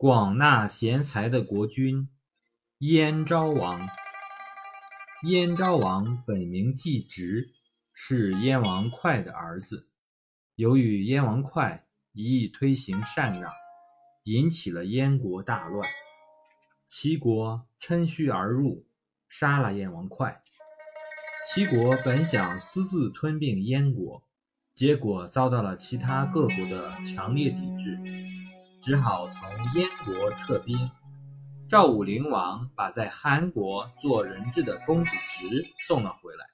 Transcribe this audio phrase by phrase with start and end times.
[0.00, 2.08] 广纳贤才的国君
[2.78, 3.88] 燕昭王。
[5.24, 7.52] 燕昭王本名季直，
[7.92, 9.88] 是燕王哙的儿子。
[10.54, 11.80] 由于燕王哙
[12.12, 13.50] 一意推行禅让，
[14.22, 15.90] 引起了燕国大乱。
[16.86, 18.86] 齐国趁虚而入，
[19.28, 20.40] 杀了燕王哙。
[21.52, 24.22] 齐国本想私自吞并燕国，
[24.76, 27.98] 结果遭到了其他各国的强烈抵制。
[28.88, 30.90] 只好从燕国撤兵。
[31.68, 36.46] 赵武灵王把在韩国做人质的公子直送了回来。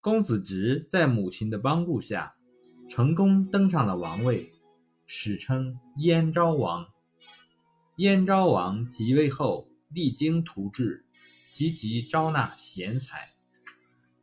[0.00, 2.32] 公子直在母亲的帮助下，
[2.88, 4.50] 成功登上了王位，
[5.04, 6.86] 史称燕昭王。
[7.96, 11.04] 燕昭王即位后，励精图治，
[11.50, 13.34] 积极招纳贤才。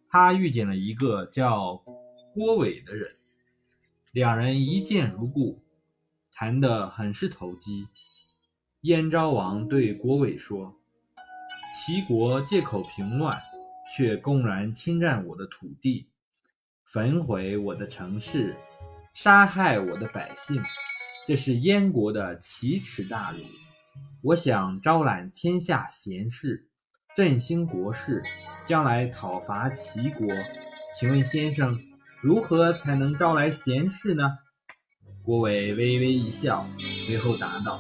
[0.09, 1.75] 他遇见了一个叫
[2.33, 3.17] 郭伟的人，
[4.11, 5.61] 两人一见如故。
[6.39, 7.89] 谈得很是投机。
[8.84, 10.73] 燕昭王对国伟说
[11.75, 13.38] ：“齐国借口平乱，
[13.94, 16.08] 却公然侵占我的土地，
[16.86, 18.55] 焚毁我的城市，
[19.13, 20.63] 杀害我的百姓，
[21.28, 23.39] 这是燕国的奇耻大辱。
[24.23, 26.69] 我想招揽天下贤士，
[27.17, 28.23] 振兴国事，
[28.66, 30.25] 将来讨伐齐国。
[30.97, 31.78] 请问先生，
[32.22, 34.38] 如何才能招来贤士呢？”
[35.23, 36.67] 郭伟微微一笑，
[37.06, 37.80] 随后答道：“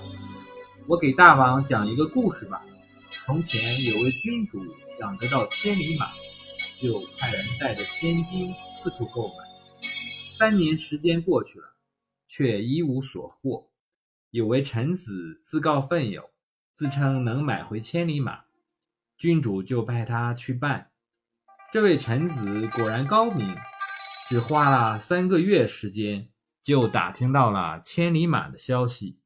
[0.87, 2.61] 我给大王讲一个故事吧。
[3.25, 4.63] 从前有位君主
[4.97, 6.11] 想得到千里马，
[6.79, 9.33] 就派人带着千金四处购买。
[10.29, 11.75] 三年时间过去了，
[12.27, 13.69] 却一无所获。
[14.29, 16.23] 有位臣子自告奋勇，
[16.75, 18.41] 自称能买回千里马，
[19.17, 20.91] 君主就派他去办。
[21.71, 23.55] 这位臣子果然高明，
[24.27, 26.29] 只花了三个月时间。”
[26.69, 29.17] 就打听到了千里马的消息，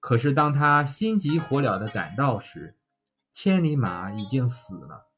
[0.00, 2.78] 可是当他心急火燎地赶到时，
[3.30, 5.10] 千里马已经死了。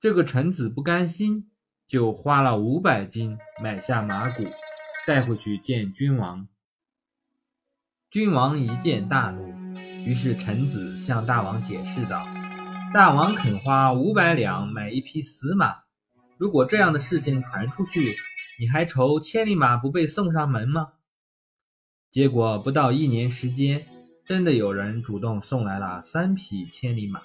[0.00, 1.50] 这个臣子不甘心，
[1.86, 4.42] 就花了五百金买下马骨，
[5.06, 6.48] 带回去见君王。
[8.10, 12.26] 君王一见大怒，于是臣子向大王解释道
[12.94, 15.82] ：“大王肯花五百两买一匹死马，
[16.38, 18.16] 如果这样的事情传出去。”
[18.60, 20.92] 你还愁千里马不被送上门吗？
[22.10, 23.86] 结果不到一年时间，
[24.22, 27.22] 真的有人主动送来了三匹千里马。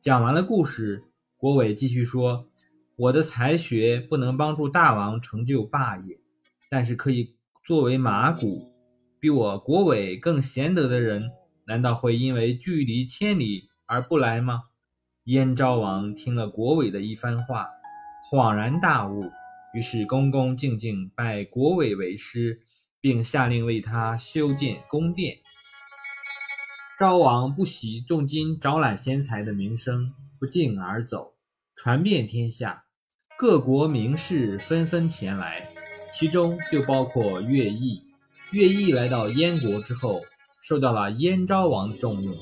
[0.00, 1.02] 讲完了故事，
[1.36, 2.46] 国伟继续说
[2.94, 6.20] ：“我的才学不能帮助大王成就霸业，
[6.70, 7.34] 但是可以
[7.64, 8.72] 作为马骨。
[9.18, 11.32] 比我国伟更贤德的人，
[11.66, 14.62] 难道会因为距离千里而不来吗？”
[15.26, 17.66] 燕昭王听了国伟的一番话，
[18.30, 19.32] 恍然大悟。
[19.74, 22.60] 于是恭恭敬敬拜国伟为师，
[23.00, 25.38] 并下令为他修建宫殿。
[26.98, 31.34] 昭王不喜重金招揽贤才的名声不胫而走，
[31.74, 32.84] 传遍天下，
[33.38, 35.68] 各国名士纷纷前来，
[36.12, 38.02] 其中就包括乐毅。
[38.52, 40.22] 乐毅来到燕国之后，
[40.62, 42.36] 受到了燕昭王的重用，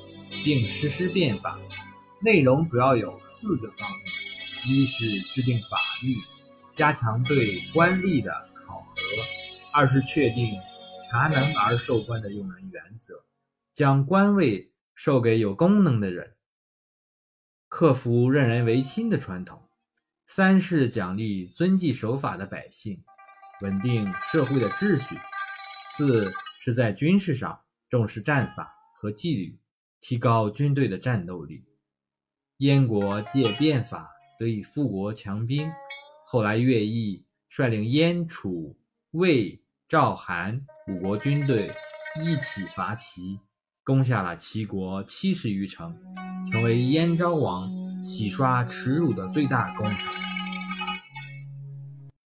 [0.45, 1.57] 并实施变法，
[2.23, 6.17] 内容主要有四个方面：一是制定法律。
[6.81, 8.97] 加强对官吏的考核，
[9.75, 10.59] 二是确定
[11.11, 13.23] 察能而授官的用人原则，
[13.75, 16.37] 将官位授给有功能的人，
[17.69, 19.59] 克服任人唯亲的传统；
[20.25, 23.05] 三是奖励遵纪守法的百姓，
[23.61, 25.17] 稳定社会的秩序；
[25.95, 26.33] 四
[26.63, 29.61] 是在军事上重视战法和纪律，
[30.01, 31.63] 提高军队的战斗力。
[32.57, 35.71] 燕国借变法得以富国强兵。
[36.33, 38.79] 后来，乐毅率领燕、楚、
[39.11, 41.73] 魏、赵、韩五国军队
[42.23, 43.41] 一起伐齐，
[43.83, 45.93] 攻下了齐国七十余城，
[46.49, 47.69] 成为燕昭王
[48.05, 50.30] 洗刷耻辱的最大功臣。